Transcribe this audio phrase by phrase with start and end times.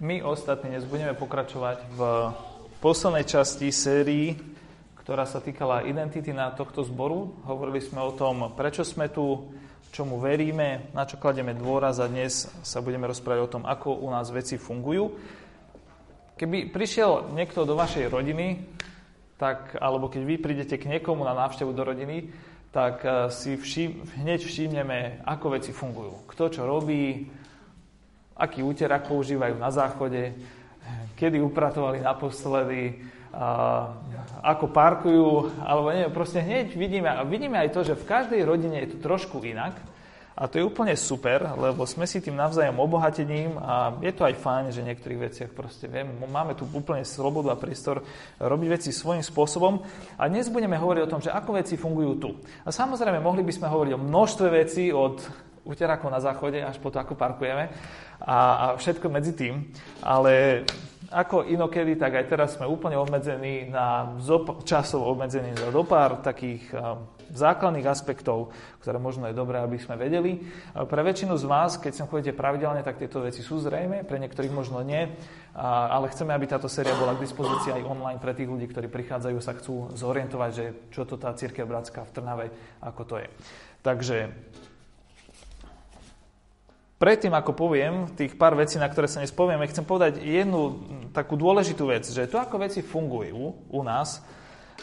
[0.00, 2.00] My ostatní dnes budeme pokračovať v
[2.80, 4.32] poslednej časti sérii,
[4.96, 7.36] ktorá sa týkala identity na tohto zboru.
[7.44, 9.52] Hovorili sme o tom, prečo sme tu,
[9.92, 14.08] čomu veríme, na čo kladieme dôraz a dnes sa budeme rozprávať o tom, ako u
[14.08, 15.20] nás veci fungujú.
[16.40, 18.56] Keby prišiel niekto do vašej rodiny,
[19.36, 22.32] tak, alebo keď vy prídete k niekomu na návštevu do rodiny,
[22.72, 26.24] tak eh, si všim, hneď všimneme, ako veci fungujú.
[26.24, 27.28] Kto čo robí,
[28.40, 30.32] aký úterak používajú na záchode,
[31.20, 33.04] kedy upratovali naposledy,
[34.40, 35.28] ako parkujú,
[35.60, 39.04] alebo nie, proste hneď vidíme, a vidíme aj to, že v každej rodine je to
[39.04, 39.76] trošku inak.
[40.40, 44.40] A to je úplne super, lebo sme si tým navzájom obohatením a je to aj
[44.40, 48.00] fajn, že v niektorých veciach proste vieme, máme tu úplne slobodu a priestor
[48.40, 49.84] robiť veci svojím spôsobom.
[50.16, 52.30] A dnes budeme hovoriť o tom, že ako veci fungujú tu.
[52.64, 55.20] A samozrejme, mohli by sme hovoriť o množstve vecí od
[55.70, 57.70] uterákov na záchode až po to, ako parkujeme
[58.18, 59.70] a, a všetko medzi tým.
[60.02, 60.66] Ale
[61.10, 66.70] ako inokedy, tak aj teraz sme úplne obmedzení na zop- časov obmedzení na dopár takých
[66.70, 68.50] um, základných aspektov,
[68.82, 70.42] ktoré možno je dobré, aby sme vedeli.
[70.74, 74.50] Pre väčšinu z vás, keď sem chodíte pravidelne, tak tieto veci sú zrejme, pre niektorých
[74.50, 75.06] možno nie,
[75.54, 79.38] ale chceme, aby táto séria bola k dispozícii aj online pre tých ľudí, ktorí prichádzajú,
[79.38, 82.46] sa chcú zorientovať, že čo to tá církev bratská v Trnave,
[82.82, 83.28] ako to je.
[83.86, 84.16] Takže
[87.00, 90.84] Predtým, ako poviem tých pár vecí, na ktoré sa dnes povieme, chcem povedať jednu
[91.16, 94.20] takú dôležitú vec, že to, ako veci fungujú u nás,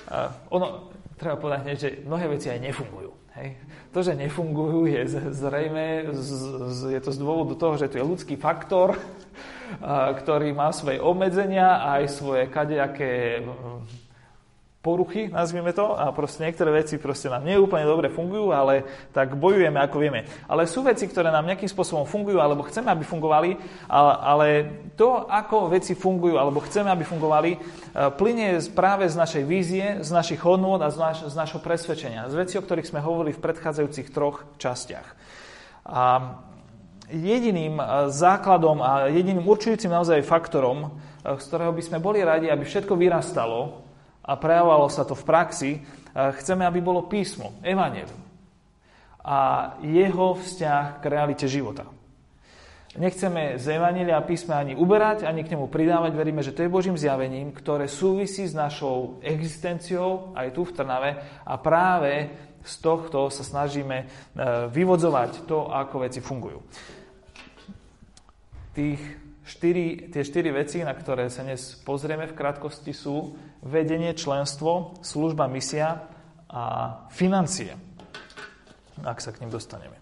[0.10, 3.14] uh, ono, treba povedať, že mnohé veci aj nefungujú.
[3.38, 3.54] Hej.
[3.94, 6.30] To, že nefungujú, je zrejme, z,
[6.74, 10.98] z, je to z dôvodu toho, že tu je ľudský faktor, uh, ktorý má svoje
[10.98, 13.46] obmedzenia a aj svoje kadejaké
[14.88, 19.76] poruchy, nazvime to, a proste niektoré veci proste nám neúplne dobre fungujú, ale tak bojujeme,
[19.84, 20.24] ako vieme.
[20.48, 23.60] Ale sú veci, ktoré nám nejakým spôsobom fungujú, alebo chceme, aby fungovali,
[23.92, 24.48] ale
[24.96, 27.58] to, ako veci fungujú, alebo chceme, aby fungovali, e,
[28.16, 32.32] plinie práve z našej vízie, z našich hodnôt a z, naš, z našho presvedčenia.
[32.32, 35.08] Z vecí, o ktorých sme hovorili v predchádzajúcich troch častiach.
[35.84, 36.00] A
[37.12, 40.88] jediným e, základom a jediným určujúcim naozaj faktorom,
[41.24, 43.87] e, z ktorého by sme boli radi, aby všetko vyrastalo,
[44.28, 45.72] a prejavovalo sa to v praxi,
[46.12, 48.28] chceme, aby bolo písmo, evanelium
[49.28, 49.40] a
[49.84, 51.84] jeho vzťah k realite života.
[52.96, 56.16] Nechceme z Evanília písma ani uberať, ani k nemu pridávať.
[56.16, 61.12] Veríme, že to je Božím zjavením, ktoré súvisí s našou existenciou aj tu v Trnave
[61.44, 62.32] a práve
[62.64, 64.06] z tohto sa snažíme e,
[64.72, 66.64] vyvodzovať to, ako veci fungujú.
[68.74, 75.00] Tých štyri, tie štyri veci, na ktoré sa dnes pozrieme v krátkosti, sú vedenie, členstvo,
[75.00, 76.04] služba, misia
[76.52, 76.64] a
[77.16, 77.72] financie,
[79.00, 79.96] ak sa k ním dostaneme.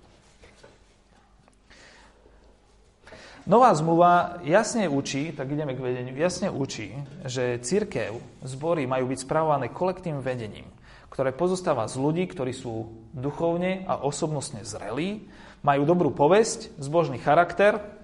[3.46, 6.98] Nová zmluva jasne učí, tak ideme k vedeniu, jasne učí,
[7.30, 10.66] že církev, zbory majú byť spravované kolektívnym vedením,
[11.14, 15.30] ktoré pozostáva z ľudí, ktorí sú duchovne a osobnostne zrelí,
[15.62, 17.95] majú dobrú povesť, zbožný charakter,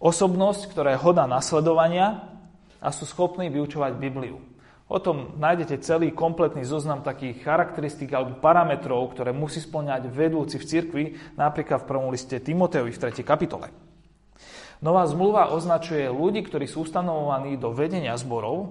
[0.00, 2.24] osobnosť, ktorá je hodná nasledovania
[2.80, 4.40] a sú schopní vyučovať Bibliu.
[4.90, 10.66] O tom nájdete celý kompletný zoznam takých charakteristík alebo parametrov, ktoré musí splňať vedúci v
[10.66, 11.04] cirkvi,
[11.38, 13.22] napríklad v prvom liste Timoteovi v 3.
[13.22, 13.70] kapitole.
[14.80, 18.68] Nová zmluva označuje ľudí, ktorí sú ustanovovaní do vedenia zborov e,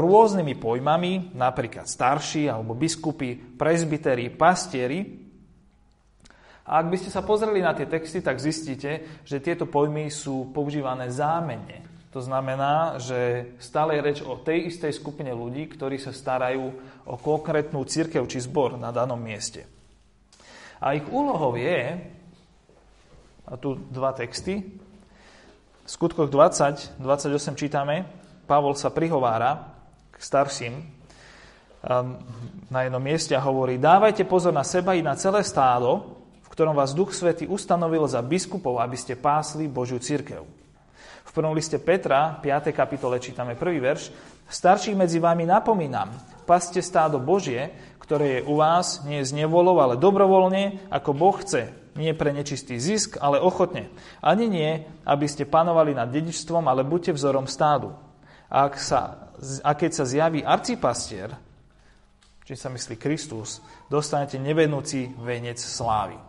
[0.00, 5.27] rôznymi pojmami, napríklad starší alebo biskupy, prezbiteri, pastieri,
[6.68, 10.52] a ak by ste sa pozreli na tie texty, tak zistíte, že tieto pojmy sú
[10.52, 11.88] používané zámenne.
[12.12, 16.68] To znamená, že stále je reč o tej istej skupine ľudí, ktorí sa starajú
[17.08, 19.64] o konkrétnu církev či zbor na danom mieste.
[20.84, 21.96] A ich úlohou je,
[23.48, 28.04] a tu dva texty, v skutkoch 20, 28 čítame,
[28.44, 29.72] Pavol sa prihovára
[30.12, 30.74] k starším
[32.68, 36.17] na jednom mieste a hovorí, dávajte pozor na seba i na celé stádo,
[36.58, 40.42] ktorom vás Duch Svety ustanovil za biskupov, aby ste pásli Božiu církev.
[41.22, 42.74] V prvom liste Petra, 5.
[42.74, 44.10] kapitole, čítame prvý verš.
[44.50, 46.10] Starších medzi vami napomínam,
[46.50, 47.70] paste stádo Božie,
[48.02, 52.74] ktoré je u vás nie z nevolov, ale dobrovoľne, ako Boh chce, nie pre nečistý
[52.82, 53.86] zisk, ale ochotne.
[54.18, 57.94] Ani nie, aby ste panovali nad dedičstvom, ale buďte vzorom stádu.
[58.50, 59.30] Ak sa,
[59.62, 61.38] a keď sa zjaví arcipastier,
[62.42, 66.27] či sa myslí Kristus, dostanete nevenúci venec slávy.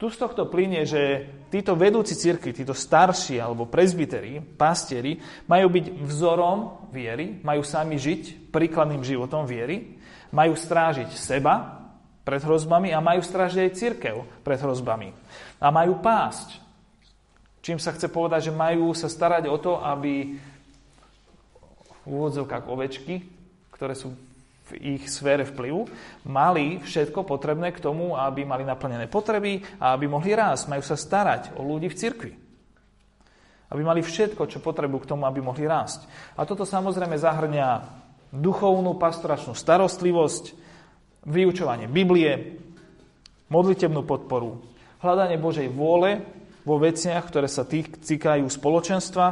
[0.00, 5.86] Tu z tohto plynie, že títo vedúci cirkvi, títo starší alebo prezbiteri, pastieri, majú byť
[6.08, 10.00] vzorom viery, majú sami žiť príkladným životom viery,
[10.32, 11.84] majú strážiť seba
[12.24, 15.12] pred hrozbami a majú strážiť aj církev pred hrozbami.
[15.60, 16.56] A majú pásť.
[17.60, 20.32] Čím sa chce povedať, že majú sa starať o to, aby
[22.00, 23.20] v úvodzovkách ovečky,
[23.76, 24.16] ktoré sú
[24.70, 25.90] v ich sfére vplyvu,
[26.30, 30.70] mali všetko potrebné k tomu, aby mali naplnené potreby a aby mohli rásť.
[30.70, 32.32] Majú sa starať o ľudí v cirkvi.
[33.70, 36.06] Aby mali všetko, čo potrebujú k tomu, aby mohli rásť.
[36.38, 37.68] A toto samozrejme zahrňa
[38.30, 40.44] duchovnú pastoračnú starostlivosť,
[41.20, 42.56] vyučovanie Biblie,
[43.52, 44.62] modlitebnú podporu,
[45.02, 46.22] hľadanie Božej vôle
[46.64, 49.26] vo veciach, ktoré sa týkajú spoločenstva,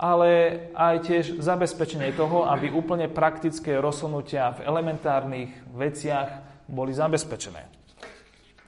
[0.00, 0.28] ale
[0.72, 7.68] aj tiež zabezpečenie toho, aby úplne praktické rozhodnutia v elementárnych veciach boli zabezpečené.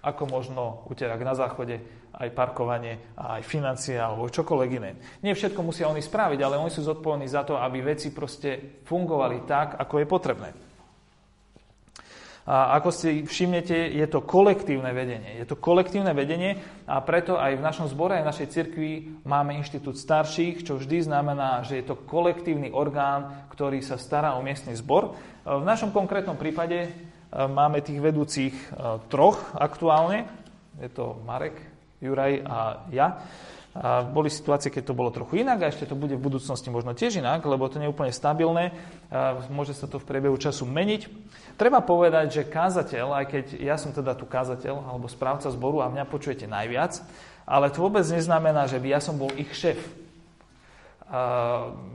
[0.04, 1.80] Ako možno uterak na záchode,
[2.12, 4.90] aj parkovanie, aj financie alebo čokoľvek iné.
[5.24, 9.48] Nie všetko musia oni spraviť, ale oni sú zodpovední za to, aby veci proste fungovali
[9.48, 10.50] tak, ako je potrebné.
[12.42, 15.38] A ako si všimnete, je to kolektívne vedenie.
[15.38, 16.58] Je to kolektívne vedenie
[16.90, 18.90] a preto aj v našom zbore, aj v našej cirkvi
[19.22, 24.42] máme inštitút starších, čo vždy znamená, že je to kolektívny orgán, ktorý sa stará o
[24.42, 25.14] miestny zbor.
[25.46, 26.90] V našom konkrétnom prípade e,
[27.30, 28.66] máme tých vedúcich e,
[29.06, 30.26] troch aktuálne.
[30.82, 31.54] Je to Marek,
[32.02, 32.58] Juraj a
[32.90, 33.22] ja.
[33.72, 36.92] A boli situácie, keď to bolo trochu inak a ešte to bude v budúcnosti možno
[36.92, 38.76] tiež inak, lebo to nie je úplne stabilné.
[39.08, 41.08] A môže sa to v priebehu času meniť.
[41.56, 45.88] Treba povedať, že kázateľ, aj keď ja som teda tu kázateľ alebo správca zboru a
[45.88, 47.00] mňa počujete najviac,
[47.48, 49.80] ale to vôbec neznamená, že by ja som bol ich šéf.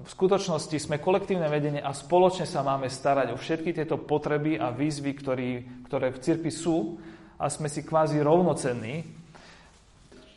[0.02, 4.74] V skutočnosti sme kolektívne vedenie a spoločne sa máme starať o všetky tieto potreby a
[4.74, 5.52] výzvy, ktorý,
[5.90, 7.02] ktoré v cirkvi sú
[7.38, 9.27] a sme si kvázi rovnocenní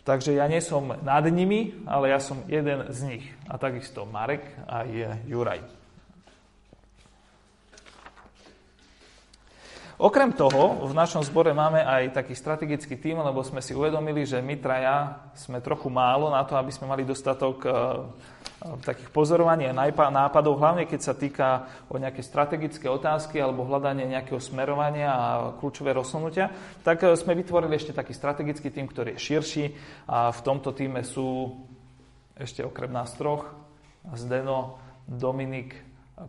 [0.00, 3.24] Takže ja nie som nad nimi, ale ja som jeden z nich.
[3.46, 5.80] A takisto Marek a je Juraj.
[10.00, 14.40] Okrem toho, v našom zbore máme aj taký strategický tým, lebo sme si uvedomili, že
[14.40, 17.72] my traja sme trochu málo na to, aby sme mali dostatok eh,
[18.60, 24.36] takých pozorovaní a nápadov, hlavne keď sa týka o nejaké strategické otázky alebo hľadanie nejakého
[24.36, 25.24] smerovania a
[25.56, 26.52] kľúčové rozhodnutia,
[26.84, 29.64] tak e, sme vytvorili ešte taký strategický tým, ktorý je širší
[30.12, 31.56] a v tomto týme sú
[32.36, 33.48] ešte okrem nás troch
[34.12, 35.76] Zdeno, Dominik,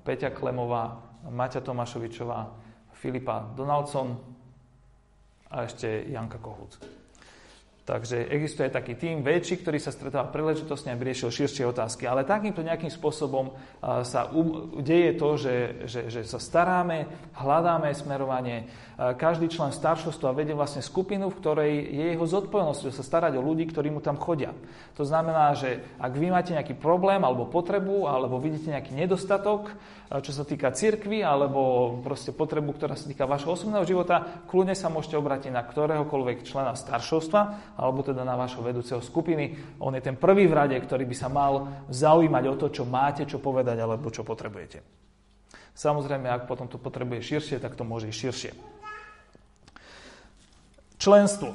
[0.04, 2.48] Peťa Klemová, Maťa Tomášovičová,
[2.96, 4.16] Filipa Donaldson
[5.52, 7.01] a ešte Janka Kohúc.
[7.82, 12.06] Takže existuje taký tým väčší, ktorý sa stretáva príležitostne, aby riešil širšie otázky.
[12.06, 15.56] Ale takýmto nejakým spôsobom sa um, deje to, že,
[15.90, 18.70] že, že sa staráme, hľadáme smerovanie.
[19.02, 23.66] Každý člen staršovstva vedie vlastne skupinu, v ktorej je jeho zodpovednosťou sa starať o ľudí,
[23.66, 24.54] ktorí mu tam chodia.
[24.94, 29.74] To znamená, že ak vy máte nejaký problém alebo potrebu, alebo vidíte nejaký nedostatok,
[30.22, 34.94] čo sa týka cirkvy, alebo proste potrebu, ktorá sa týka vašho osobného života, kľudne sa
[34.94, 39.58] môžete obrátiť na ktoréhokoľvek člena staršovstva, alebo teda na vašho vedúceho skupiny.
[39.82, 43.26] On je ten prvý v rade, ktorý by sa mal zaujímať o to, čo máte,
[43.26, 44.86] čo povedať alebo čo potrebujete.
[45.74, 48.52] Samozrejme, ak potom to potrebuje širšie, tak to môže ísť širšie.
[51.02, 51.50] Členstvo.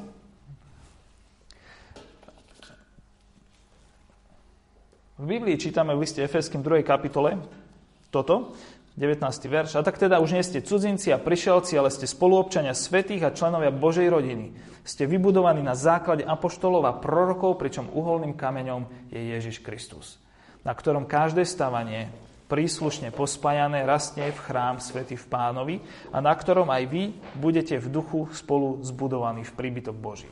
[5.17, 6.83] V Biblii čítame v liste Efeským 2.
[6.83, 7.39] kapitole
[8.11, 8.53] toto.
[8.97, 9.21] 19.
[9.53, 9.77] verš.
[9.77, 13.69] A tak teda už nie ste cudzinci a prišelci, ale ste spoluobčania svetých a členovia
[13.69, 14.57] Božej rodiny.
[14.89, 20.17] Ste vybudovaní na základe apoštolov a prorokov, pričom uholným kameňom je Ježiš Kristus,
[20.65, 22.09] na ktorom každé stavanie
[22.49, 25.77] príslušne pospájané rastne v chrám svety v pánovi
[26.15, 27.03] a na ktorom aj vy
[27.37, 30.31] budete v duchu spolu zbudovaní v príbytok Boží.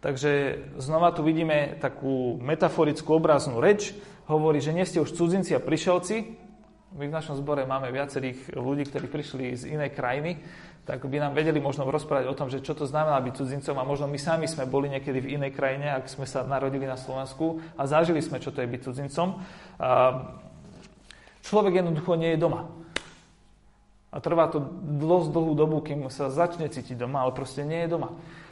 [0.00, 3.92] Takže znova tu vidíme takú metaforickú obraznú reč,
[4.32, 6.48] hovorí, že nie ste už cudzinci a prišelci.
[6.96, 10.42] My v našom zbore máme viacerých ľudí, ktorí prišli z inej krajiny,
[10.88, 13.86] tak by nám vedeli možno rozprávať o tom, že čo to znamená byť cudzincom a
[13.86, 17.62] možno my sami sme boli niekedy v inej krajine, ak sme sa narodili na Slovensku
[17.78, 19.38] a zažili sme, čo to je byť cudzincom.
[21.46, 22.72] Človek jednoducho nie je doma.
[24.10, 24.58] A trvá to
[24.98, 28.10] dosť dlhú dobu, kým sa začne cítiť doma, ale proste nie je doma.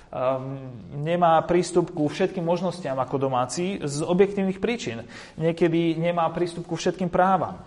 [0.09, 0.73] Ehm,
[1.05, 5.05] nemá prístup ku všetkým možnostiam ako domáci z objektívnych príčin.
[5.37, 7.61] Niekedy nemá prístup ku všetkým právam.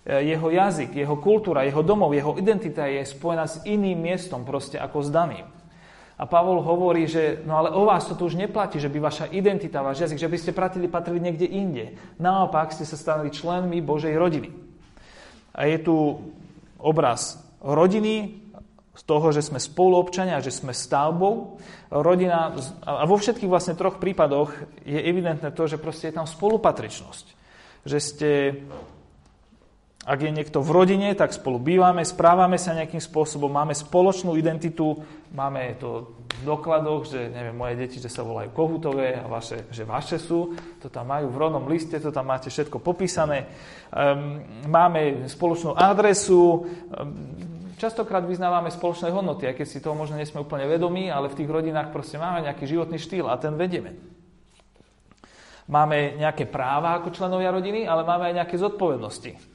[0.00, 4.80] E, jeho jazyk, jeho kultúra, jeho domov, jeho identita je spojená s iným miestom proste
[4.80, 5.44] ako s daným.
[6.16, 9.26] A Pavol hovorí, že no ale o vás to tu už neplatí, že by vaša
[9.28, 11.92] identita, váš jazyk, že by ste patrili, patrili niekde inde.
[12.16, 14.48] Naopak ste sa stali členmi Božej rodiny.
[15.52, 16.24] A je tu
[16.80, 18.41] obraz rodiny,
[18.92, 21.56] z toho, že sme spoluobčania, že sme stavbou.
[21.88, 22.52] Rodina,
[22.84, 24.52] a vo všetkých vlastne troch prípadoch
[24.84, 27.26] je evidentné to, že proste je tam spolupatričnosť.
[27.88, 28.30] Že ste
[30.02, 34.98] Ak je niekto v rodine, tak spolu bývame, správame sa nejakým spôsobom, máme spoločnú identitu,
[35.30, 39.86] máme to v dokladoch, že neviem, moje deti, že sa volajú Kohutové a vaše, že
[39.86, 43.46] vaše sú, to tam majú v rodnom liste, to tam máte všetko popísané.
[43.94, 50.28] Um, máme spoločnú adresu, um, častokrát vyznávame spoločné hodnoty, aj keď si toho možno nie
[50.30, 53.98] sme úplne vedomí, ale v tých rodinách proste máme nejaký životný štýl a ten vedieme.
[55.66, 59.52] Máme nejaké práva ako členovia rodiny, ale máme aj nejaké zodpovednosti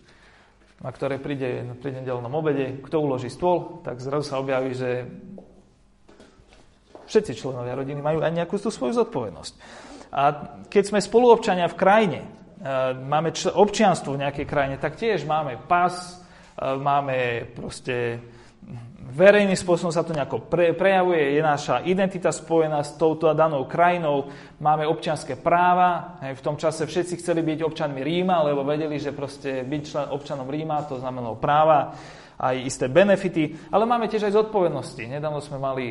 [0.77, 5.09] na ktoré príde pri nedelnom obede, kto uloží stôl, tak zrazu sa objaví, že
[7.09, 9.53] všetci členovia rodiny majú aj nejakú tú svoju zodpovednosť.
[10.13, 10.23] A
[10.69, 12.27] keď sme spoluobčania v krajine, e,
[12.93, 16.21] máme občianstvo v nejakej krajine, tak tiež máme pas,
[16.57, 18.19] máme proste
[19.07, 24.27] verejným spôsobom sa to nejako pre, prejavuje, je naša identita spojená s touto danou krajinou,
[24.59, 29.63] máme občianské práva, v tom čase všetci chceli byť občanmi Ríma, lebo vedeli, že proste
[29.63, 31.95] byť člen, občanom Ríma to znamenalo práva,
[32.37, 35.09] aj isté benefity, ale máme tiež aj zodpovednosti.
[35.09, 35.85] Nedávno sme mali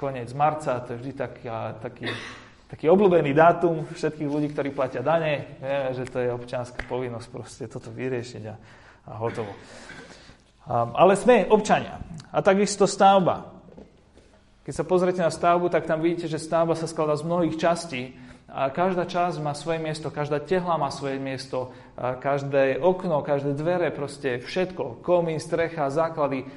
[0.00, 2.10] koniec marca, to je vždy taká, taký,
[2.66, 5.60] taký obľúbený dátum všetkých ľudí, ktorí platia dane.
[5.62, 8.54] Vieme, že to je občianská povinnosť proste toto vyriešiť a,
[9.08, 9.50] a hotovo.
[10.68, 11.96] Ale sme občania.
[12.28, 13.56] A takisto stavba.
[14.68, 18.12] Keď sa pozrete na stavbu, tak tam vidíte, že stavba sa skladá z mnohých častí.
[18.48, 23.92] A každá časť má svoje miesto, každá tehla má svoje miesto, každé okno, každé dvere,
[23.92, 26.48] proste všetko, komín, strecha, základy,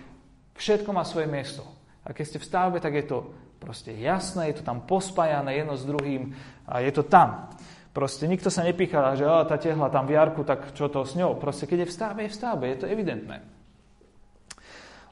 [0.55, 1.67] všetko má svoje miesto.
[2.07, 3.17] A keď ste v stavbe, tak je to
[3.59, 6.31] proste jasné, je to tam pospájané jedno s druhým
[6.63, 7.51] a je to tam.
[7.91, 11.35] Proste nikto sa nepícha, že tá tehla tam v jarku, tak čo to s ňou.
[11.35, 13.43] Proste keď je v stavbe, je v stavbe, je to evidentné.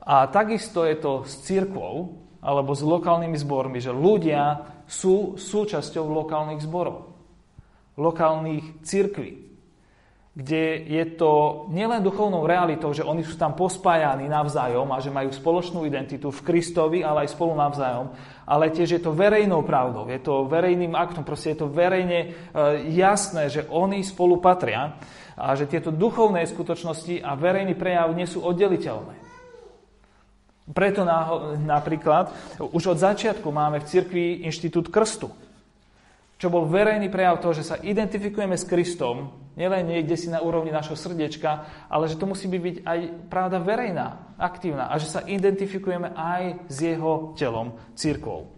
[0.07, 6.63] A takisto je to s církvou alebo s lokálnymi zbormi, že ľudia sú súčasťou lokálnych
[6.63, 7.11] zborov,
[7.99, 9.48] lokálnych církví,
[10.39, 15.35] kde je to nielen duchovnou realitou, že oni sú tam pospájaní navzájom a že majú
[15.35, 18.15] spoločnú identitu v Kristovi, ale aj spolu navzájom,
[18.47, 22.27] ale tiež je to verejnou pravdou, je to verejným aktom, proste je to verejne e,
[22.95, 24.95] jasné, že oni spolu patria
[25.35, 29.19] a že tieto duchovné skutočnosti a verejný prejav nie sú oddeliteľné.
[30.71, 31.03] Preto
[31.59, 32.31] napríklad
[32.61, 35.27] už od začiatku máme v cirkvi inštitút krstu,
[36.39, 40.71] čo bol verejný prejav toho, že sa identifikujeme s Kristom, nielen niekde si na úrovni
[40.71, 46.15] našho srdiečka, ale že to musí byť aj pravda verejná, aktívna a že sa identifikujeme
[46.15, 48.55] aj s jeho telom, církvou.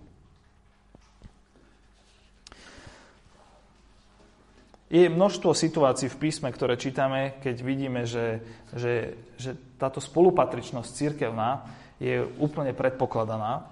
[4.92, 8.46] Je množstvo situácií v písme, ktoré čítame, keď vidíme, že,
[8.76, 11.66] že, že táto spolupatričnosť církevná
[11.98, 13.72] je úplne predpokladaná,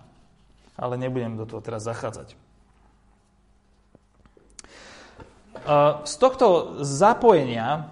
[0.79, 2.48] ale nebudem do toho teraz zachádzať.
[6.05, 7.91] Z tohto zapojenia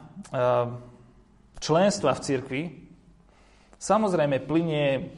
[1.57, 2.63] členstva v cirkvi
[3.77, 5.13] samozrejme plinie,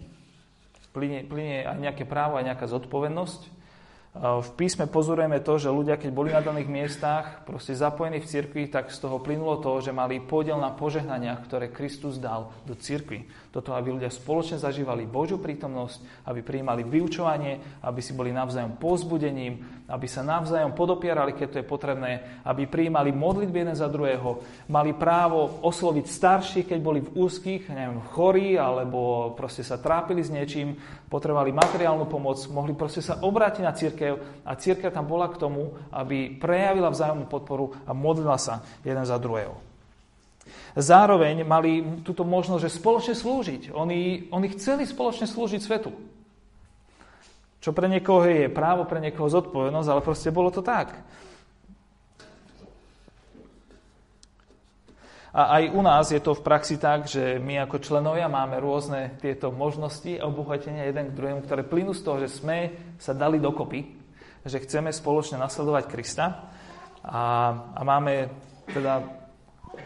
[0.91, 3.58] plinie, plinie aj nejaké právo, aj nejaká zodpovednosť.
[4.17, 8.65] V písme pozorujeme to, že ľudia, keď boli na daných miestach, proste zapojení v cirkvi,
[8.65, 13.29] tak z toho plynulo to, že mali podiel na požehnaniach, ktoré Kristus dal do cirkvi.
[13.53, 19.85] Toto, aby ľudia spoločne zažívali Božiu prítomnosť, aby prijímali vyučovanie, aby si boli navzájom pozbudením,
[19.85, 24.93] aby sa navzájom podopierali, keď to je potrebné, aby prijímali modlitby jeden za druhého, mali
[24.93, 30.77] právo osloviť starších, keď boli v úzkých, neviem, chorí, alebo proste sa trápili s niečím,
[31.09, 35.73] potrebovali materiálnu pomoc, mohli proste sa obrátiť na církev a církev tam bola k tomu,
[35.89, 39.57] aby prejavila vzájomnú podporu a modlila sa jeden za druhého.
[40.77, 43.73] Zároveň mali túto možnosť, že spoločne slúžiť.
[43.73, 45.91] Oni, oni chceli spoločne slúžiť svetu.
[47.59, 50.93] Čo pre niekoho je právo, pre niekoho zodpovednosť, ale proste bolo to tak.
[55.29, 59.13] A aj u nás je to v praxi tak, že my ako členovia máme rôzne
[59.21, 63.37] tieto možnosti a obohatenia jeden k druhému, ktoré plynú z toho, že sme sa dali
[63.37, 63.85] dokopy,
[64.41, 66.49] že chceme spoločne nasledovať Krista.
[67.05, 67.21] A,
[67.77, 68.33] a máme
[68.73, 69.05] teda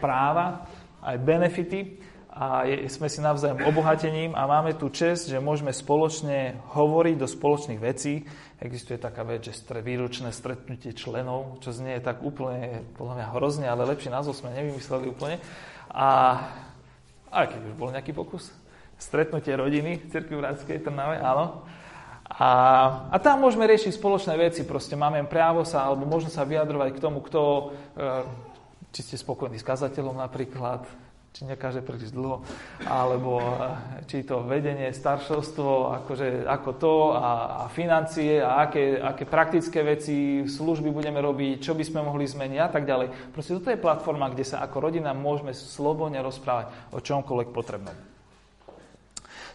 [0.00, 0.64] práva,
[1.04, 2.00] aj benefity
[2.34, 7.78] a sme si navzájom obohatením a máme tu čest, že môžeme spoločne hovoriť do spoločných
[7.78, 8.26] vecí.
[8.58, 13.66] Existuje taká vec, že stre, výročné stretnutie členov, čo znie tak úplne, podľa mňa hrozne,
[13.70, 15.38] ale lepší názov sme nevymysleli úplne.
[15.94, 16.42] A
[17.30, 18.50] aj keď už bol nejaký pokus,
[18.98, 21.62] stretnutie rodiny v Cirkvi Vratskej Trnave, áno.
[22.34, 22.50] A,
[23.14, 27.02] a tam môžeme riešiť spoločné veci, proste máme právo sa, alebo možno sa vyjadrovať k
[27.02, 28.06] tomu, kto, e,
[28.90, 30.82] či ste spokojní s kazateľom napríklad,
[31.34, 32.46] či nekáže príliš dlho,
[32.86, 39.26] alebo eh, či to vedenie, staršovstvo, akože, ako to a, a financie a aké, aké
[39.26, 43.34] praktické veci, služby budeme robiť, čo by sme mohli zmeniť a tak ďalej.
[43.34, 47.98] Proste toto je platforma, kde sa ako rodina môžeme slobodne rozprávať o čomkoľvek potrebnom.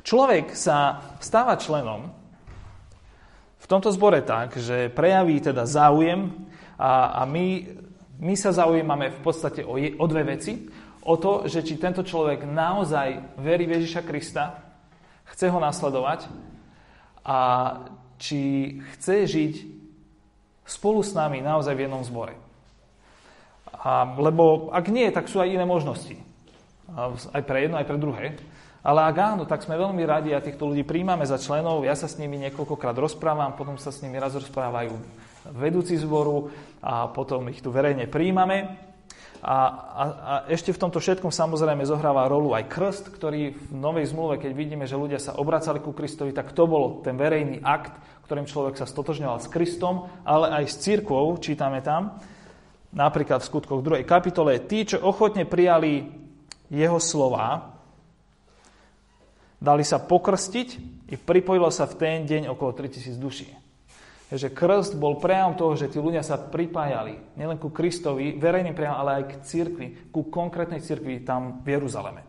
[0.03, 2.11] Človek sa stáva členom
[3.55, 6.27] v tomto zbore tak, že prejaví teda záujem
[6.75, 7.71] a, a my,
[8.19, 12.03] my sa zaujímame v podstate o, je, o dve veci o to, že či tento
[12.03, 14.59] človek naozaj verí v Ježiša Krista,
[15.29, 16.27] chce ho nasledovať
[17.23, 17.39] a
[18.19, 19.55] či chce žiť
[20.67, 22.35] spolu s nami naozaj v jednom zbore.
[23.79, 26.19] A, lebo ak nie, tak sú aj iné možnosti.
[27.31, 28.35] Aj pre jedno, aj pre druhé.
[28.79, 31.83] Ale ak áno, tak sme veľmi radi a týchto ľudí príjmame za členov.
[31.83, 34.95] Ja sa s nimi niekoľkokrát rozprávam, potom sa s nimi raz rozprávajú
[35.55, 36.51] vedúci zboru
[36.83, 38.88] a potom ich tu verejne príjmame.
[39.39, 44.11] A, a, a ešte v tomto všetkom samozrejme zohráva rolu aj krst, ktorý v Novej
[44.11, 47.95] zmluve, keď vidíme, že ľudia sa obracali ku Kristovi, tak to bol ten verejný akt,
[48.27, 52.19] ktorým človek sa stotožňoval s Kristom, ale aj s církvou, čítame tam,
[52.91, 54.03] napríklad v skutkoch 2.
[54.03, 56.11] kapitole, tí, čo ochotne prijali
[56.67, 57.79] jeho slova,
[59.55, 60.69] dali sa pokrstiť
[61.09, 63.68] i pripojilo sa v ten deň okolo 3000 duší
[64.29, 69.01] že krst bol prejavom toho, že tí ľudia sa pripájali nielen ku Kristovi, verejným prejavom,
[69.01, 72.21] ale aj k cirkvi, ku konkrétnej cirkvi tam v Jeruzaleme.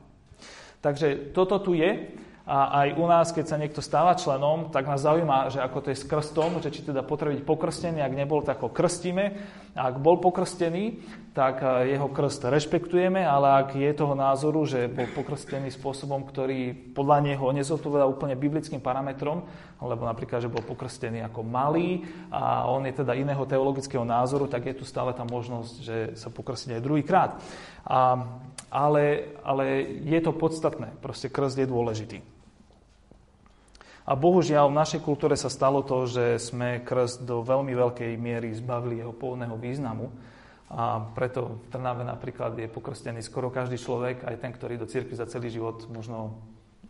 [0.81, 2.09] Takže toto tu je
[2.51, 5.95] a aj u nás, keď sa niekto stáva členom, tak nás zaujíma, že ako to
[5.95, 9.39] je s krstom, že či teda potrebuje byť pokrstený, ak nebol, tak ho krstíme.
[9.79, 10.99] Ak bol pokrstený,
[11.31, 16.91] tak e, jeho krst rešpektujeme, ale ak je toho názoru, že bol pokrstený spôsobom, ktorý
[16.91, 19.47] podľa neho nezodpovedá úplne biblickým parametrom,
[19.79, 22.03] alebo napríklad, že bol pokrstený ako malý
[22.35, 26.35] a on je teda iného teologického názoru, tak je tu stále tá možnosť, že sa
[26.35, 27.31] pokrstiť aj druhýkrát.
[27.87, 28.27] A,
[28.75, 32.40] ale, ale je to podstatné, proste krst je dôležitý.
[34.09, 38.57] A bohužiaľ v našej kultúre sa stalo to, že sme krst do veľmi veľkej miery
[38.57, 40.09] zbavili jeho pôvodného významu.
[40.71, 45.19] A preto v Trnave napríklad je pokrstený skoro každý človek, aj ten, ktorý do cirkvi
[45.19, 46.39] za celý život možno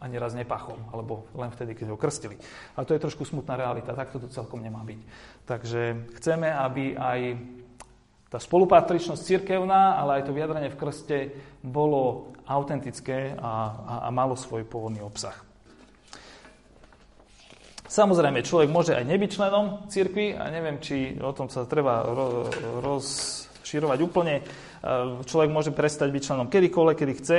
[0.01, 2.37] ani raz nepachol, alebo len vtedy, keď ho krstili.
[2.77, 5.01] A to je trošku smutná realita, tak to celkom nemá byť.
[5.45, 5.83] Takže
[6.17, 7.21] chceme, aby aj
[8.33, 11.19] tá spolupatričnosť cirkevná, ale aj to vyjadranie v krste
[11.61, 15.50] bolo autentické a, a, a malo svoj pôvodný obsah.
[17.91, 22.47] Samozrejme, človek môže aj nebyť členom cirkvi a neviem, či o tom sa treba ro-
[22.87, 24.35] rozširovať úplne.
[24.39, 24.43] E,
[25.27, 27.39] človek môže prestať byť členom kedykoľvek, kedy chce,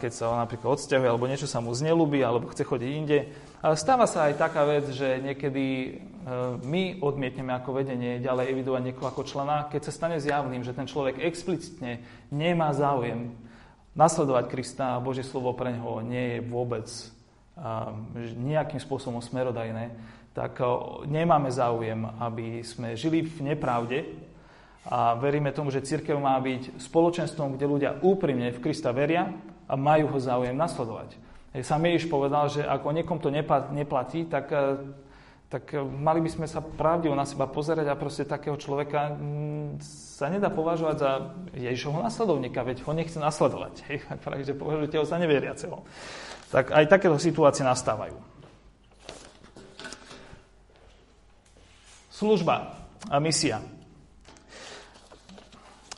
[0.00, 3.18] keď sa on napríklad odsťahuje, alebo niečo sa mu znelúbi, alebo chce chodiť inde.
[3.78, 5.90] Stáva sa aj taká vec, že niekedy e,
[6.64, 10.88] my odmietneme ako vedenie ďalej evidovať niekoho ako člena, keď sa stane zjavným, že ten
[10.88, 12.00] človek explicitne
[12.32, 13.36] nemá záujem
[13.92, 16.88] nasledovať Krista a Božie slovo pre neho nie je vôbec
[18.34, 19.94] nejakým spôsobom smerodajné,
[20.34, 20.58] tak
[21.06, 24.02] nemáme záujem, aby sme žili v nepravde
[24.90, 29.30] a veríme tomu, že církev má byť spoločenstvom, kde ľudia úprimne v Krista veria
[29.70, 31.16] a majú ho záujem nasledovať.
[31.62, 33.30] Sam Ježiš povedal, že ak o niekom to
[33.70, 34.50] neplatí, tak,
[35.46, 39.14] tak mali by sme sa pravdivo na seba pozerať a proste takého človeka
[40.18, 41.10] sa nedá považovať za
[41.54, 43.86] Ježišovho nasledovníka, veď ho nechce nasledovať.
[43.86, 44.02] Hej,
[44.50, 45.78] že považujete ho za neveriaceho
[46.54, 48.14] tak aj takéto situácie nastávajú.
[52.14, 52.78] Služba
[53.10, 53.58] a misia.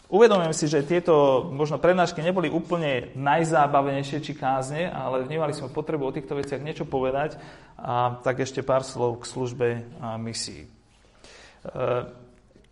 [0.09, 6.09] Uvedomujem si, že tieto možno prednášky neboli úplne najzábavnejšie či kázne, ale vnímali sme potrebu
[6.09, 7.37] o týchto veciach niečo povedať
[7.77, 9.69] a tak ešte pár slov k službe
[10.01, 10.65] a misii.
[10.65, 10.69] E,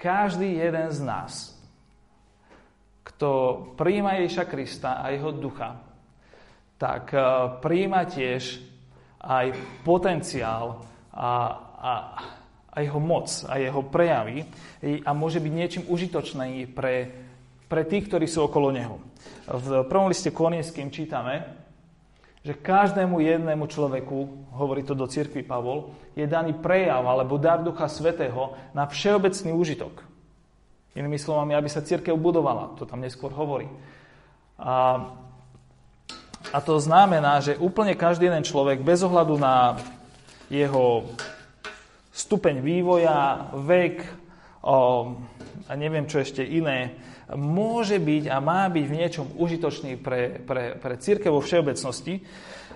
[0.01, 1.53] každý jeden z nás,
[3.05, 5.94] kto príjma Ježiša Krista a jeho ducha,
[6.79, 7.23] tak eh,
[7.63, 8.61] príjma tiež
[9.25, 10.85] aj potenciál
[11.15, 11.31] a,
[11.81, 11.93] a,
[12.69, 14.45] a jeho moc a jeho prejavy
[14.85, 17.09] a môže byť niečím užitočný pre,
[17.65, 19.01] pre tých, ktorí sú okolo neho.
[19.49, 21.65] V prvom liste Korinským čítame,
[22.45, 27.89] že každému jednému človeku, hovorí to do cirkvi Pavol, je daný prejav alebo dar Ducha
[27.89, 30.05] Svetého na všeobecný úžitok.
[30.93, 32.77] Inými slovami, aby sa církev budovala.
[32.77, 33.67] To tam neskôr hovorí.
[34.61, 35.09] A
[36.55, 39.75] a to znamená, že úplne každý jeden človek, bez ohľadu na
[40.47, 41.11] jeho
[42.15, 44.07] stupeň vývoja, vek
[44.63, 45.19] o,
[45.67, 46.95] a neviem čo ešte iné,
[47.35, 52.23] môže byť a má byť v niečom užitočný pre, pre, pre církev vo všeobecnosti.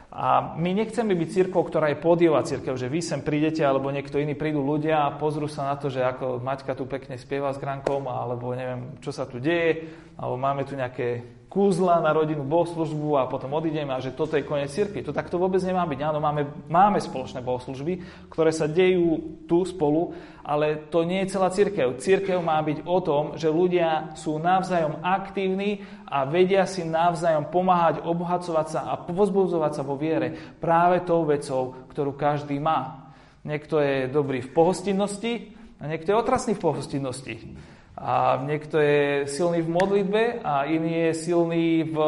[0.08, 4.18] A my nechceme byť církvou, ktorá je podiová církev, že vy sem prídete, alebo niekto
[4.18, 7.62] iný prídu ľudia a pozrú sa na to, že ako Maťka tu pekne spieva s
[7.62, 9.86] Grankom, alebo neviem, čo sa tu deje,
[10.18, 14.44] alebo máme tu nejaké kúzla na rodinu, bohoslužbu a potom odídeme a že toto je
[14.44, 15.00] koniec cirkvi.
[15.00, 16.00] To takto vôbec nemá byť.
[16.04, 20.12] Áno, máme, máme spoločné bohoslužby, ktoré sa dejú tu spolu,
[20.44, 21.96] ale to nie je celá cirkev.
[21.96, 28.04] Cirkev má byť o tom, že ľudia sú navzájom aktívni a vedia si navzájom pomáhať,
[28.04, 33.08] obohacovať sa a pozbudzovať sa vo viere práve tou vecou, ktorú každý má.
[33.48, 37.34] Niekto je dobrý v pohostinnosti a niekto je otrasný v pohostinnosti.
[37.98, 41.98] A niekto je silný v modlitbe a iný je silný v,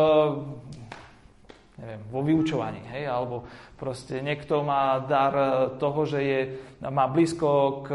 [1.82, 2.78] neviem, vo vyučovaní.
[2.94, 3.10] Hej?
[3.10, 3.42] Alebo
[3.74, 5.34] proste niekto má dar
[5.82, 6.40] toho, že je,
[6.86, 7.88] má blízko k,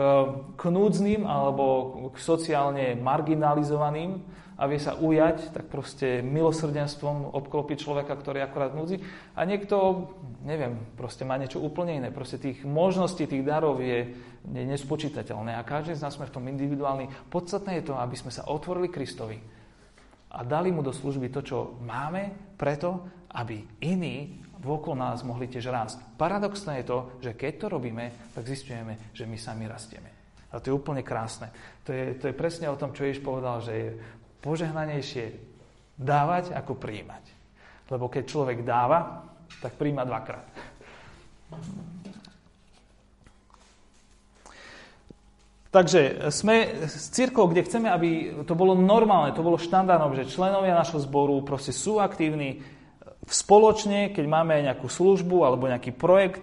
[0.59, 1.63] k núdznym alebo
[2.11, 4.19] k sociálne marginalizovaným
[4.55, 9.03] a vie sa ujať, tak proste milosrdenstvom obklopiť človeka, ktorý akorát núdzi.
[9.35, 10.07] A niekto,
[10.43, 12.11] neviem, proste má niečo úplne iné.
[12.11, 14.15] Proste tých možností, tých darov je,
[14.51, 15.57] je nespočítateľné.
[15.57, 17.09] A každý z nás sme v tom individuálny.
[17.33, 19.37] Podstatné je to, aby sme sa otvorili Kristovi
[20.35, 25.71] a dali mu do služby to, čo máme, preto, aby iní vôkol nás mohli tiež
[25.71, 25.97] rásť.
[26.19, 28.05] Paradoxné je to, že keď to robíme,
[28.35, 30.09] tak zistujeme, že my sami rastieme.
[30.51, 31.51] A to je úplne krásne.
[31.83, 33.89] To je, to je presne o tom, čo Ježiš povedal, že je
[34.39, 35.25] požehnanejšie
[35.99, 37.23] dávať ako príjmať.
[37.91, 39.27] Lebo keď človek dáva,
[39.59, 40.47] tak príjma dvakrát.
[45.75, 50.71] Takže sme s církou, kde chceme, aby to bolo normálne, to bolo štandardom, že členovia
[50.71, 52.63] našho zboru proste sú aktívni
[53.27, 56.39] spoločne, keď máme nejakú službu alebo nejaký projekt,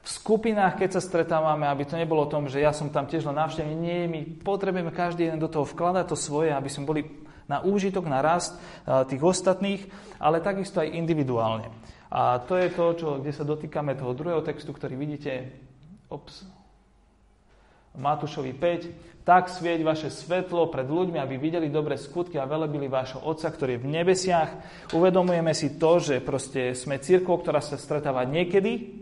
[0.00, 3.28] v skupinách, keď sa stretávame, aby to nebolo o tom, že ja som tam tiež
[3.28, 3.74] len návštevný.
[3.76, 7.04] Nie, my potrebujeme každý jeden do toho vkladať to svoje, aby sme boli
[7.44, 8.56] na úžitok, na rast
[8.88, 9.84] tých ostatných,
[10.16, 11.68] ale takisto aj individuálne.
[12.08, 15.52] A to je to, čo, kde sa dotýkame toho druhého textu, ktorý vidíte
[16.08, 16.48] ops,
[17.98, 19.26] Matúšovi 5.
[19.26, 23.76] Tak svieť vaše svetlo pred ľuďmi, aby videli dobré skutky a velebili vášho Otca, ktorý
[23.76, 24.50] je v nebesiach.
[24.96, 29.00] Uvedomujeme si to, že proste sme církou, ktorá sa stretáva niekedy,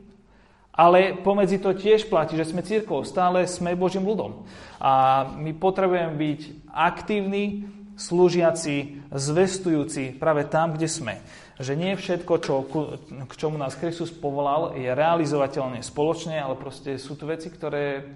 [0.78, 4.46] ale pomedzi to tiež platí, že sme církou, stále sme Božím ľudom.
[4.78, 7.66] A my potrebujeme byť aktívni,
[7.98, 11.18] slúžiaci, zvestujúci práve tam, kde sme.
[11.58, 12.62] Že nie všetko, čo,
[13.02, 18.06] k čomu nás Kristus povolal, je realizovateľné spoločne, ale proste sú to veci, ktoré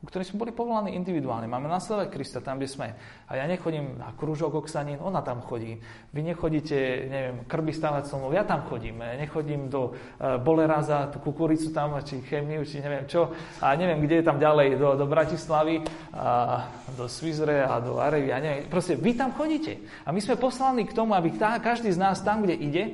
[0.00, 1.44] ku ktorým sme boli povolaní individuálne.
[1.44, 2.88] Máme nasledovať Krista tam, kde sme.
[3.28, 5.76] A ja nechodím na krúžok Oksanín, ona tam chodí.
[6.16, 9.04] Vy nechodíte, neviem, krby stávať slnov, ja tam chodím.
[9.04, 13.28] Nechodím do uh, Boleraza, tú kukuricu tam, či chemiu, či neviem čo.
[13.60, 15.84] A neviem, kde je tam ďalej, do, do Bratislavy,
[16.16, 16.64] a
[16.96, 18.32] do Svizre a do Arevy.
[18.32, 18.72] A neviem.
[18.72, 19.84] Proste vy tam chodíte.
[20.08, 22.84] A my sme poslaní k tomu, aby tá, každý z nás tam, kde ide,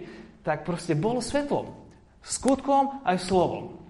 [0.42, 1.70] tak proste bol svetlom.
[2.26, 3.85] Skutkom aj slovom.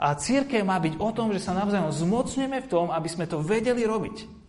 [0.00, 3.44] A církev má byť o tom, že sa navzájom zmocňujeme v tom, aby sme to
[3.44, 4.40] vedeli robiť.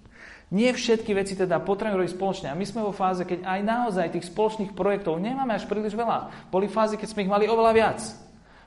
[0.51, 2.47] Nie všetky veci teda potrebujeme robiť spoločne.
[2.51, 6.47] A my sme vo fáze, keď aj naozaj tých spoločných projektov nemáme až príliš veľa.
[6.51, 7.99] Boli fázy, keď sme ich mali oveľa viac.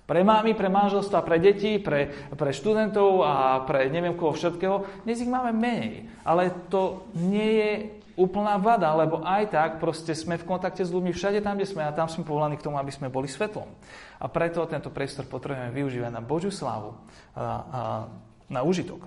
[0.05, 5.05] Pre mámy, pre manželstva, pre deti, pre, pre študentov a pre neviem koho všetkého.
[5.09, 6.09] Dnes ich máme menej.
[6.21, 7.71] Ale to nie je
[8.15, 11.83] úplná vada, lebo aj tak proste sme v kontakte s ľuďmi všade tam, kde sme
[11.83, 13.67] a tam sme povolaní k tomu, aby sme boli svetlom.
[14.23, 16.95] A preto tento priestor potrebujeme využívať na Božiu slávu
[17.35, 17.81] a, a
[18.47, 19.03] na užitok.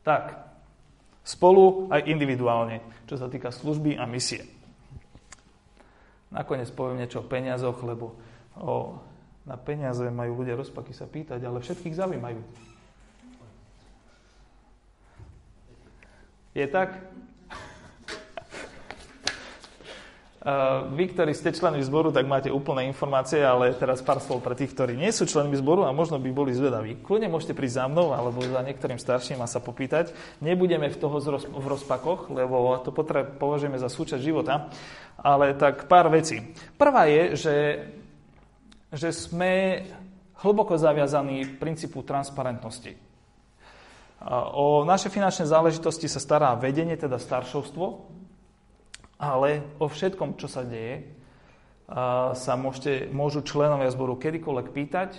[0.00, 0.48] Tak,
[1.20, 4.48] spolu aj individuálne, čo sa týka služby a misie.
[6.32, 8.16] Nakoniec poviem niečo o peniazoch, lebo
[8.56, 8.96] o,
[9.44, 12.69] na peniaze majú ľudia rozpaky sa pýtať, ale všetkých zaujímajú.
[16.50, 16.90] Je tak?
[20.98, 24.74] Vy, ktorí ste členmi zboru, tak máte úplné informácie, ale teraz pár slov pre tých,
[24.74, 27.06] ktorí nie sú členmi zboru a možno by boli zvedaví.
[27.06, 30.10] Kľudne môžete prísť za mnou alebo za niektorým starším a sa popýtať.
[30.42, 32.90] Nebudeme v toho v rozpakoch, lebo to
[33.38, 34.74] považujeme za súčasť života,
[35.22, 36.42] ale tak pár vecí.
[36.74, 37.86] Prvá je, že,
[38.90, 39.86] že sme
[40.42, 43.09] hlboko zaviazaní princípu transparentnosti.
[44.28, 47.86] O naše finančné záležitosti sa stará vedenie, teda staršovstvo,
[49.16, 51.08] ale o všetkom, čo sa deje,
[52.36, 55.10] sa môžete, môžu členovia zboru kedykoľvek pýtať,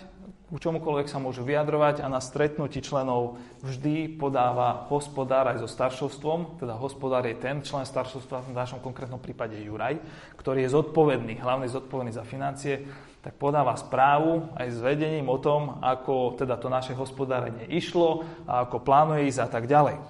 [0.51, 6.59] k čomukoľvek sa môžu vyjadrovať a na stretnutí členov vždy podáva hospodár aj so staršovstvom,
[6.59, 10.03] teda hospodár je ten člen staršovstva, v našom konkrétnom prípade Juraj,
[10.35, 12.83] ktorý je zodpovedný, hlavne zodpovedný za financie,
[13.23, 18.67] tak podáva správu aj s vedením o tom, ako teda to naše hospodárenie išlo a
[18.67, 20.03] ako plánuje ísť a tak ďalej.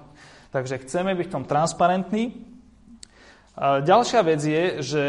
[0.50, 2.52] Takže chceme byť v tom transparentní,
[3.60, 5.04] Ďalšia vec je, že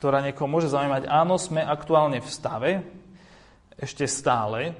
[0.00, 2.70] ktorá niekoho môže zaujímať, áno, sme aktuálne v stave,
[3.76, 4.72] ešte stále,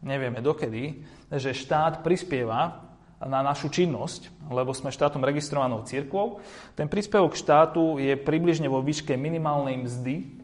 [0.00, 2.80] nevieme dokedy, že štát prispieva
[3.20, 6.40] na našu činnosť, lebo sme štátom registrovanou církvou.
[6.72, 10.40] Ten príspevok štátu je približne vo výške minimálnej mzdy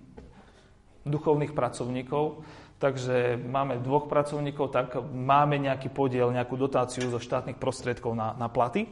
[1.09, 2.45] duchovných pracovníkov,
[2.77, 8.53] takže máme dvoch pracovníkov, tak máme nejaký podiel, nejakú dotáciu zo štátnych prostriedkov na, na
[8.53, 8.85] platy.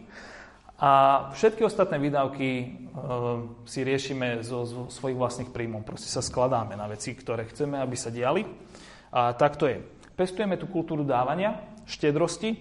[0.77, 0.91] A
[1.33, 2.67] všetky ostatné výdavky e,
[3.65, 5.89] si riešime zo, zo svojich vlastných príjmov.
[5.89, 8.45] Proste sa skladáme na veci, ktoré chceme, aby sa diali.
[9.09, 9.81] A tak to je.
[10.13, 12.61] Pestujeme tú kultúru dávania, štedrosti.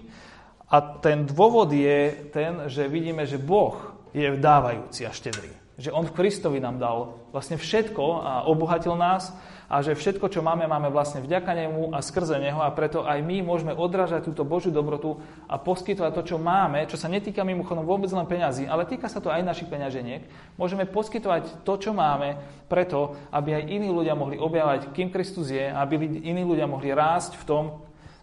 [0.72, 3.76] A ten dôvod je ten, že vidíme, že Boh
[4.16, 5.65] je dávajúci a štedrý.
[5.76, 9.36] Že On v Kristovi nám dal vlastne všetko a obohatil nás
[9.68, 13.20] a že všetko, čo máme, máme vlastne vďaka nemu a skrze neho a preto aj
[13.20, 15.20] my môžeme odrážať túto Božiu dobrotu
[15.52, 19.20] a poskytovať to, čo máme, čo sa netýka mimochodom vôbec len peňazí, ale týka sa
[19.20, 20.24] to aj našich peňaženiek.
[20.56, 22.40] Môžeme poskytovať to, čo máme,
[22.72, 27.36] preto, aby aj iní ľudia mohli objavať, kým Kristus je, aby iní ľudia mohli rásť
[27.42, 27.64] v tom,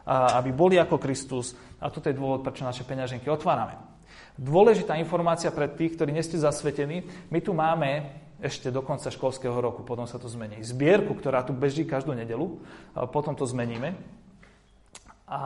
[0.09, 1.53] aby boli ako Kristus.
[1.83, 3.92] A toto je dôvod, prečo naše peňaženky otvárame.
[4.43, 7.07] Dôležitá informácia pre tých, ktorí nie ste zasvetení.
[7.31, 8.11] My tu máme
[8.43, 10.67] ešte do konca školského roku, potom sa to zmení.
[10.67, 12.59] Zbierku, ktorá tu beží každú nedelu,
[13.15, 13.95] potom to zmeníme.
[15.31, 15.41] A,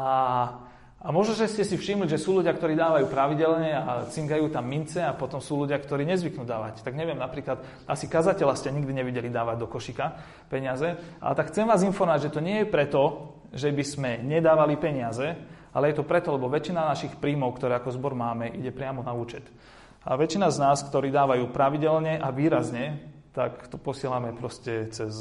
[0.96, 4.64] a možno, že ste si všimli, že sú ľudia, ktorí dávajú pravidelne a cingajú tam
[4.64, 6.80] mince a potom sú ľudia, ktorí nezvyknú dávať.
[6.80, 10.16] Tak neviem, napríklad, asi kazateľa ste nikdy nevideli dávať do košika
[10.48, 13.02] peniaze, ale tak chcem vás informovať, že to nie je preto,
[13.52, 15.36] že by sme nedávali peniaze,
[15.76, 19.12] ale je to preto, lebo väčšina našich príjmov, ktoré ako zbor máme, ide priamo na
[19.12, 19.44] účet.
[20.08, 25.20] A väčšina z nás, ktorí dávajú pravidelne a výrazne, tak to posielame proste cez,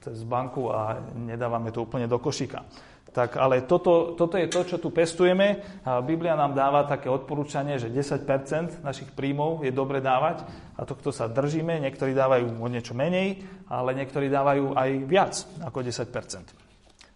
[0.00, 2.64] cez banku a nedávame to úplne do košika.
[3.10, 5.82] Tak, ale toto, toto je to, čo tu pestujeme.
[5.82, 10.46] A Biblia nám dáva také odporúčanie, že 10% našich príjmov je dobre dávať
[10.78, 11.82] a tohto sa držíme.
[11.82, 16.54] Niektorí dávajú o niečo menej, ale niektorí dávajú aj viac ako 10%.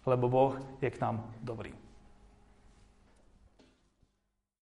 [0.04, 1.83] Lebo Boh je k nám dobrý.